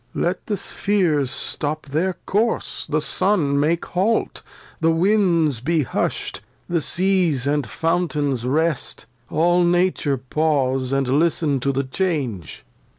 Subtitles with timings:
[0.15, 4.41] Let the Spheres stop their Course, the Sun make Hault,
[4.79, 11.71] The Winds be husht, the Seas and Fountains rest; All Nature pause, and listen to
[11.71, 12.65] the Change.